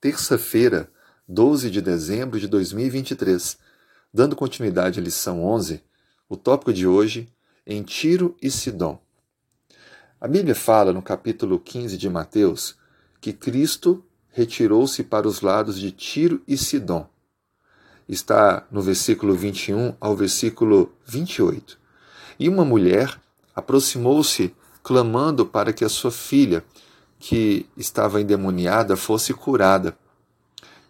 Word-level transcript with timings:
terça-feira, 0.00 0.90
12 1.28 1.70
de 1.70 1.82
dezembro 1.82 2.40
de 2.40 2.48
2023. 2.48 3.58
Dando 4.12 4.34
continuidade 4.34 4.98
à 4.98 5.02
lição 5.02 5.44
11, 5.44 5.82
o 6.28 6.36
tópico 6.36 6.72
de 6.72 6.86
hoje, 6.86 7.28
em 7.66 7.82
Tiro 7.82 8.34
e 8.42 8.50
Sidom. 8.50 8.98
A 10.18 10.26
Bíblia 10.26 10.54
fala 10.54 10.92
no 10.92 11.02
capítulo 11.02 11.60
15 11.60 11.98
de 11.98 12.08
Mateus 12.08 12.76
que 13.20 13.32
Cristo 13.32 14.02
retirou-se 14.30 15.04
para 15.04 15.28
os 15.28 15.42
lados 15.42 15.78
de 15.78 15.92
Tiro 15.92 16.42
e 16.48 16.56
Sidom. 16.56 17.06
Está 18.08 18.66
no 18.70 18.80
versículo 18.80 19.34
21 19.34 19.94
ao 20.00 20.16
versículo 20.16 20.92
28. 21.06 21.78
E 22.38 22.48
uma 22.48 22.64
mulher 22.64 23.20
aproximou-se 23.54 24.54
clamando 24.82 25.44
para 25.44 25.72
que 25.72 25.84
a 25.84 25.88
sua 25.88 26.10
filha, 26.10 26.64
que 27.20 27.66
estava 27.76 28.20
endemoniada, 28.20 28.96
fosse 28.96 29.34
curada. 29.34 29.96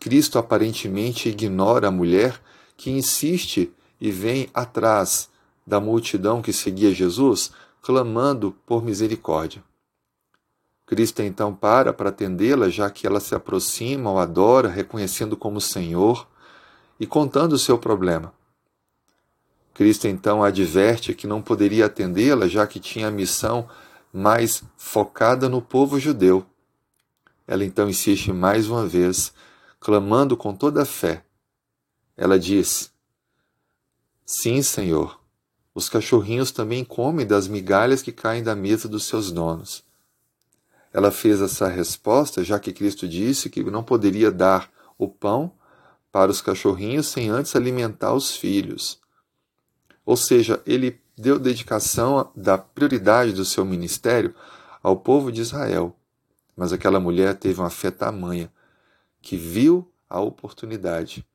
Cristo 0.00 0.38
aparentemente 0.38 1.28
ignora 1.28 1.88
a 1.88 1.90
mulher 1.90 2.42
que 2.76 2.90
insiste 2.90 3.72
e 4.00 4.10
vem 4.10 4.50
atrás 4.52 5.30
da 5.64 5.80
multidão 5.80 6.42
que 6.42 6.52
seguia 6.52 6.92
Jesus, 6.92 7.52
clamando 7.80 8.54
por 8.66 8.84
misericórdia. 8.84 9.62
Cristo 10.84 11.22
então 11.22 11.54
para 11.54 11.92
para 11.92 12.10
atendê-la, 12.10 12.68
já 12.68 12.90
que 12.90 13.06
ela 13.06 13.20
se 13.20 13.34
aproxima, 13.34 14.10
o 14.10 14.18
adora, 14.18 14.68
reconhecendo 14.68 15.36
como 15.36 15.60
Senhor 15.60 16.26
e 16.98 17.06
contando 17.06 17.52
o 17.52 17.58
seu 17.58 17.78
problema. 17.78 18.32
Cristo 19.74 20.08
então 20.08 20.42
adverte 20.42 21.14
que 21.14 21.26
não 21.26 21.40
poderia 21.40 21.86
atendê-la, 21.86 22.48
já 22.48 22.66
que 22.66 22.80
tinha 22.80 23.08
a 23.08 23.10
missão 23.10 23.68
mais 24.16 24.64
focada 24.78 25.46
no 25.46 25.60
povo 25.60 26.00
judeu. 26.00 26.46
Ela 27.46 27.66
então 27.66 27.86
insiste 27.86 28.32
mais 28.32 28.66
uma 28.66 28.86
vez, 28.86 29.32
clamando 29.78 30.38
com 30.38 30.54
toda 30.54 30.82
a 30.82 30.86
fé. 30.86 31.22
Ela 32.16 32.38
diz: 32.38 32.90
Sim, 34.24 34.62
Senhor, 34.62 35.20
os 35.74 35.90
cachorrinhos 35.90 36.50
também 36.50 36.82
comem 36.82 37.26
das 37.26 37.46
migalhas 37.46 38.00
que 38.00 38.10
caem 38.10 38.42
da 38.42 38.54
mesa 38.54 38.88
dos 38.88 39.04
seus 39.04 39.30
donos. 39.30 39.84
Ela 40.94 41.10
fez 41.10 41.42
essa 41.42 41.68
resposta, 41.68 42.42
já 42.42 42.58
que 42.58 42.72
Cristo 42.72 43.06
disse 43.06 43.50
que 43.50 43.62
não 43.64 43.84
poderia 43.84 44.32
dar 44.32 44.70
o 44.96 45.06
pão 45.06 45.52
para 46.10 46.30
os 46.30 46.40
cachorrinhos 46.40 47.08
sem 47.08 47.28
antes 47.28 47.54
alimentar 47.54 48.14
os 48.14 48.34
filhos. 48.34 48.98
Ou 50.06 50.16
seja, 50.16 50.62
ele 50.64 51.02
deu 51.16 51.38
dedicação 51.38 52.30
da 52.36 52.58
prioridade 52.58 53.32
do 53.32 53.44
seu 53.44 53.64
ministério 53.64 54.34
ao 54.82 54.96
povo 54.96 55.32
de 55.32 55.40
Israel. 55.40 55.96
Mas 56.54 56.72
aquela 56.72 57.00
mulher 57.00 57.34
teve 57.34 57.60
uma 57.60 57.70
fé 57.70 57.90
tamanha 57.90 58.52
que 59.22 59.36
viu 59.36 59.90
a 60.08 60.20
oportunidade. 60.20 61.26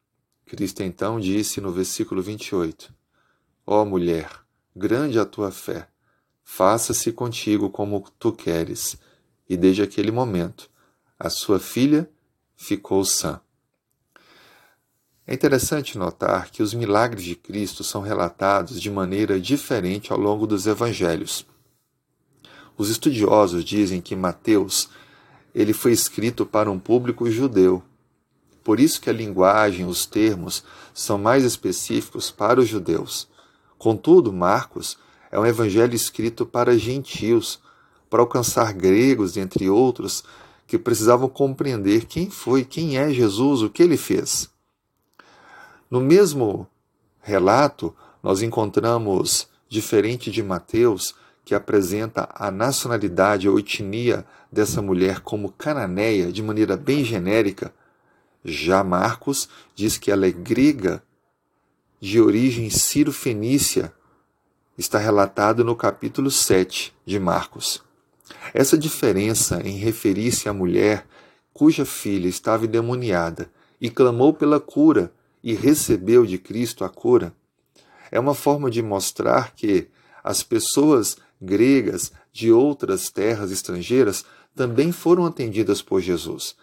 Cristo 0.46 0.84
então 0.84 1.20
disse 1.20 1.60
no 1.60 1.72
versículo 1.72 2.22
28: 2.22 2.94
Ó 3.66 3.82
oh, 3.82 3.86
mulher, 3.86 4.30
grande 4.76 5.20
a 5.20 5.26
tua 5.26 5.52
fé, 5.52 5.88
faça-se 6.44 7.12
contigo 7.12 7.70
como 7.70 8.04
tu 8.20 8.32
queres 8.32 8.98
e 9.50 9.58
desde 9.58 9.82
aquele 9.82 10.12
momento 10.12 10.70
a 11.20 11.30
sua 11.30 11.60
filha 11.60 12.10
ficou 12.56 13.04
sã. 13.04 13.42
É 15.32 15.34
interessante 15.34 15.98
notar 15.98 16.52
que 16.52 16.62
os 16.62 16.74
milagres 16.74 17.24
de 17.24 17.36
Cristo 17.36 17.86
são 17.86 18.02
relatados 18.02 18.82
de 18.82 18.92
maneira 18.92 19.40
diferente 19.40 20.12
ao 20.12 20.20
longo 20.20 20.46
dos 20.46 20.68
evangelhos. 20.68 21.46
Os 22.78 22.90
estudiosos 22.90 23.64
dizem 23.64 24.02
que 24.02 24.14
Mateus 24.14 24.90
ele 25.56 25.72
foi 25.72 25.94
escrito 25.94 26.46
para 26.46 26.70
um 26.70 26.78
público 26.78 27.32
judeu. 27.32 27.82
Por 28.62 28.78
isso 28.78 29.00
que 29.00 29.10
a 29.10 29.14
linguagem, 29.14 29.86
os 29.86 30.06
termos 30.06 30.66
são 30.94 31.18
mais 31.18 31.46
específicos 31.46 32.30
para 32.30 32.60
os 32.60 32.68
judeus. 32.68 33.26
Contudo, 33.78 34.34
Marcos 34.34 34.98
é 35.32 35.40
um 35.40 35.46
evangelho 35.46 35.96
escrito 35.96 36.46
para 36.46 36.78
gentios, 36.78 37.58
para 38.10 38.20
alcançar 38.20 38.74
gregos, 38.74 39.38
entre 39.38 39.70
outros, 39.70 40.26
que 40.68 40.78
precisavam 40.78 41.30
compreender 41.30 42.04
quem 42.04 42.30
foi, 42.30 42.66
quem 42.66 42.98
é 42.98 43.14
Jesus, 43.14 43.62
o 43.62 43.70
que 43.70 43.82
ele 43.82 43.96
fez. 43.96 44.52
No 45.92 46.00
mesmo 46.00 46.66
relato, 47.20 47.94
nós 48.24 48.42
encontramos, 48.42 49.50
diferente 49.68 50.32
de 50.32 50.42
Mateus, 50.42 51.14
que 51.44 51.54
apresenta 51.54 52.30
a 52.34 52.50
nacionalidade 52.50 53.50
ou 53.50 53.60
etnia 53.60 54.26
dessa 54.50 54.82
mulher 54.82 55.20
como 55.20 55.52
cananeia 55.52 56.32
de 56.32 56.42
maneira 56.42 56.78
bem 56.78 57.04
genérica, 57.04 57.74
já 58.44 58.86
Marcos 58.86 59.50
diz 59.76 59.98
que 59.98 60.10
ela 60.10 60.26
é 60.26 60.32
grega 60.32 61.04
de 62.00 62.22
origem 62.22 62.70
ciro-fenícia. 62.70 63.94
Está 64.78 64.98
relatado 64.98 65.62
no 65.62 65.76
capítulo 65.76 66.32
7 66.32 66.96
de 67.06 67.20
Marcos. 67.20 67.84
Essa 68.54 68.78
diferença 68.78 69.62
em 69.62 69.76
referir-se 69.76 70.48
à 70.48 70.54
mulher 70.54 71.06
cuja 71.54 71.84
filha 71.84 72.30
estava 72.30 72.64
endemoniada 72.64 73.52
e 73.80 73.90
clamou 73.90 74.34
pela 74.34 74.60
cura 74.60 75.12
e 75.44 75.54
recebeu 75.54 76.26
de 76.26 76.38
Cristo 76.38 76.84
a 76.84 76.90
cura 76.90 77.34
é 78.12 78.20
uma 78.20 78.36
forma 78.36 78.70
de 78.70 78.82
mostrar 78.82 79.56
que 79.56 79.88
as 80.24 80.44
pessoas 80.44 81.18
gregas 81.42 82.12
de 82.32 82.52
outras 82.52 83.10
terras 83.10 83.52
estrangeiras 83.52 84.26
também 84.54 84.92
foram 84.92 85.26
atendidas 85.26 85.82
por 85.82 86.02
Jesus, 86.02 86.56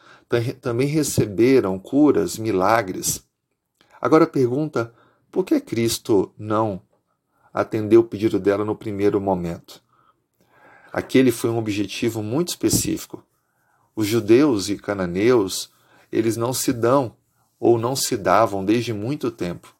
também 0.61 0.87
receberam 0.87 1.79
curas, 1.79 2.37
milagres. 2.37 3.25
Agora 4.01 4.27
pergunta: 4.27 4.93
por 5.31 5.45
que 5.45 5.59
Cristo 5.59 6.33
não 6.39 6.83
atendeu 7.53 8.03
o 8.03 8.05
pedido 8.05 8.39
dela 8.39 8.65
no 8.65 8.77
primeiro 8.77 9.21
momento? 9.21 9.83
Aquele 10.93 11.33
foi 11.33 11.51
um 11.51 11.59
objetivo 11.59 12.23
muito 12.23 12.49
específico. 12.49 13.25
Os 13.97 14.07
judeus 14.07 14.69
e 14.69 14.77
cananeus, 14.77 15.71
eles 16.13 16.37
não 16.37 16.53
se 16.53 16.73
dão 16.73 17.17
ou 17.59 17.79
não 17.79 17.97
se 17.97 18.17
davam 18.17 18.65
desde 18.65 18.93
muito 18.93 19.31
tempo. 19.31 19.75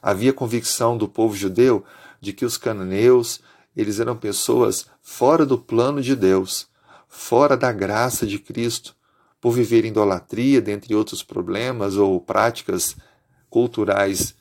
Havia 0.00 0.32
convicção 0.32 0.96
do 0.96 1.08
povo 1.08 1.36
judeu 1.36 1.84
de 2.20 2.32
que 2.32 2.44
os 2.44 2.56
cananeus, 2.56 3.40
eles 3.76 4.00
eram 4.00 4.16
pessoas 4.16 4.86
fora 5.00 5.44
do 5.44 5.58
plano 5.58 6.00
de 6.00 6.14
Deus, 6.14 6.68
fora 7.08 7.56
da 7.56 7.72
graça 7.72 8.26
de 8.26 8.38
Cristo, 8.38 8.94
por 9.40 9.52
viver 9.52 9.84
idolatria, 9.84 10.60
dentre 10.60 10.94
outros 10.94 11.22
problemas 11.22 11.96
ou 11.96 12.20
práticas 12.20 12.96
culturais 13.50 14.34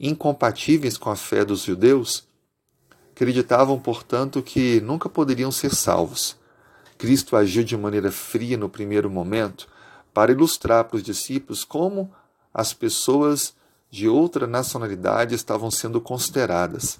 incompatíveis 0.00 0.96
com 0.96 1.10
a 1.10 1.16
fé 1.16 1.44
dos 1.44 1.62
judeus, 1.62 2.28
Acreditavam, 3.18 3.80
portanto, 3.80 4.40
que 4.40 4.80
nunca 4.80 5.08
poderiam 5.08 5.50
ser 5.50 5.74
salvos. 5.74 6.36
Cristo 6.96 7.34
agiu 7.34 7.64
de 7.64 7.76
maneira 7.76 8.12
fria 8.12 8.56
no 8.56 8.68
primeiro 8.68 9.10
momento 9.10 9.68
para 10.18 10.32
ilustrar 10.32 10.82
para 10.86 10.96
os 10.96 11.02
discípulos 11.04 11.62
como 11.62 12.12
as 12.52 12.74
pessoas 12.74 13.54
de 13.88 14.08
outra 14.08 14.48
nacionalidade 14.48 15.32
estavam 15.32 15.70
sendo 15.70 16.00
consideradas. 16.00 16.98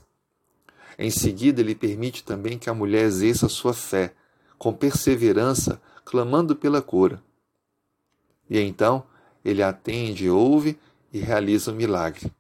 Em 0.96 1.10
seguida, 1.10 1.60
ele 1.60 1.74
permite 1.74 2.22
também 2.22 2.56
que 2.56 2.70
a 2.70 2.74
mulher 2.74 3.02
exerça 3.02 3.48
sua 3.48 3.74
fé, 3.74 4.14
com 4.56 4.72
perseverança, 4.72 5.82
clamando 6.04 6.54
pela 6.54 6.80
cura. 6.80 7.20
E 8.48 8.60
então, 8.60 9.02
ele 9.44 9.64
atende, 9.64 10.30
ouve 10.30 10.78
e 11.12 11.18
realiza 11.18 11.72
o 11.72 11.74
milagre. 11.74 12.32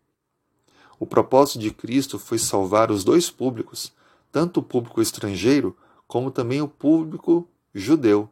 O 0.96 1.04
propósito 1.04 1.58
de 1.58 1.72
Cristo 1.72 2.20
foi 2.20 2.38
salvar 2.38 2.92
os 2.92 3.02
dois 3.02 3.28
públicos, 3.28 3.92
tanto 4.30 4.60
o 4.60 4.62
público 4.62 5.02
estrangeiro 5.02 5.76
como 6.06 6.30
também 6.30 6.62
o 6.62 6.68
público 6.68 7.48
judeu, 7.74 8.30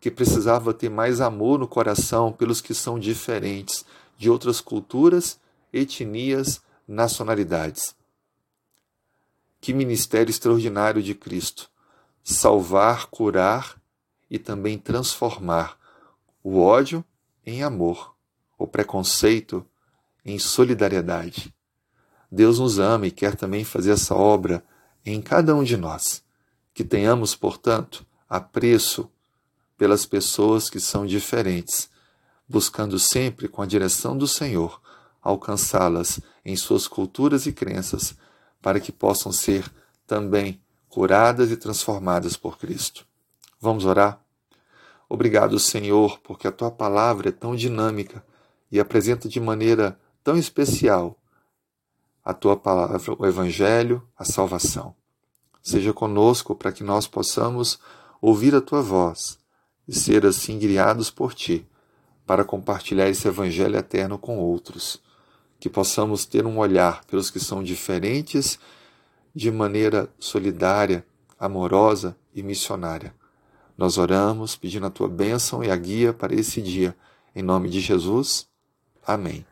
que 0.00 0.10
precisava 0.10 0.72
ter 0.72 0.88
mais 0.88 1.20
amor 1.20 1.58
no 1.58 1.66
coração 1.66 2.32
pelos 2.32 2.60
que 2.60 2.74
são 2.74 2.98
diferentes, 2.98 3.84
de 4.16 4.30
outras 4.30 4.60
culturas, 4.60 5.38
etnias, 5.72 6.60
nacionalidades. 6.86 7.94
Que 9.60 9.72
ministério 9.72 10.30
extraordinário 10.30 11.02
de 11.02 11.14
Cristo! 11.14 11.70
Salvar, 12.22 13.06
curar 13.06 13.80
e 14.30 14.38
também 14.38 14.78
transformar 14.78 15.78
o 16.42 16.60
ódio 16.60 17.04
em 17.44 17.62
amor, 17.62 18.14
o 18.58 18.66
preconceito 18.66 19.66
em 20.24 20.38
solidariedade. 20.38 21.54
Deus 22.30 22.58
nos 22.58 22.78
ama 22.78 23.06
e 23.06 23.10
quer 23.10 23.34
também 23.34 23.64
fazer 23.64 23.92
essa 23.92 24.14
obra 24.14 24.62
em 25.04 25.20
cada 25.22 25.54
um 25.54 25.64
de 25.64 25.76
nós. 25.76 26.22
Que 26.74 26.84
tenhamos, 26.84 27.34
portanto, 27.34 28.06
apreço 28.28 29.10
pelas 29.78 30.04
pessoas 30.04 30.68
que 30.68 30.80
são 30.80 31.06
diferentes, 31.06 31.88
buscando 32.48 32.98
sempre, 32.98 33.46
com 33.46 33.62
a 33.62 33.66
direção 33.66 34.18
do 34.18 34.26
Senhor, 34.26 34.82
alcançá-las 35.22 36.20
em 36.44 36.56
suas 36.56 36.88
culturas 36.88 37.46
e 37.46 37.52
crenças, 37.52 38.16
para 38.60 38.80
que 38.80 38.90
possam 38.90 39.30
ser 39.30 39.72
também 40.04 40.60
curadas 40.88 41.52
e 41.52 41.56
transformadas 41.56 42.36
por 42.36 42.58
Cristo. 42.58 43.06
Vamos 43.60 43.84
orar? 43.84 44.20
Obrigado, 45.08 45.58
Senhor, 45.60 46.18
porque 46.20 46.48
a 46.48 46.52
tua 46.52 46.70
palavra 46.70 47.28
é 47.28 47.32
tão 47.32 47.54
dinâmica 47.54 48.24
e 48.70 48.80
apresenta 48.80 49.28
de 49.28 49.38
maneira 49.38 49.98
tão 50.24 50.36
especial 50.36 51.16
a 52.24 52.34
tua 52.34 52.56
palavra, 52.56 53.00
o 53.18 53.26
Evangelho, 53.26 54.06
a 54.18 54.24
salvação. 54.24 54.94
Seja 55.62 55.92
conosco 55.92 56.54
para 56.54 56.72
que 56.72 56.82
nós 56.82 57.06
possamos 57.06 57.78
ouvir 58.20 58.54
a 58.54 58.60
tua 58.60 58.82
voz 58.82 59.38
e 59.88 59.94
ser 59.94 60.26
assim 60.26 60.58
guiados 60.58 61.10
por 61.10 61.34
ti 61.34 61.66
para 62.26 62.44
compartilhar 62.44 63.08
esse 63.08 63.26
Evangelho 63.26 63.76
eterno 63.76 64.18
com 64.18 64.38
outros. 64.38 65.02
Que 65.58 65.70
possamos 65.70 66.26
ter 66.26 66.44
um 66.44 66.58
olhar 66.58 67.02
pelos 67.06 67.30
que 67.30 67.40
são 67.40 67.62
diferentes 67.62 68.58
de 69.34 69.50
maneira 69.50 70.12
solidária, 70.20 71.04
amorosa 71.40 72.14
e 72.34 72.42
missionária. 72.42 73.14
Nós 73.76 73.96
oramos 73.96 74.56
pedindo 74.56 74.86
a 74.86 74.90
tua 74.90 75.08
bênção 75.08 75.64
e 75.64 75.70
a 75.70 75.76
guia 75.76 76.12
para 76.12 76.34
esse 76.34 76.60
dia. 76.60 76.94
Em 77.34 77.42
nome 77.42 77.70
de 77.70 77.80
Jesus. 77.80 78.46
Amém. 79.06 79.47